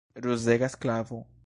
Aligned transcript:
Ruzega 0.23 0.69
sklavo! 0.69 1.25